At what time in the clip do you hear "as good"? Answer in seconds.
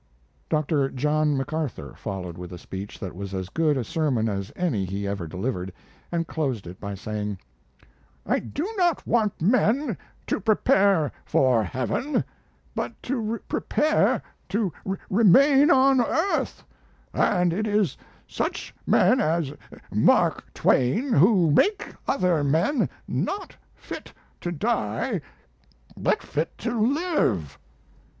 3.35-3.77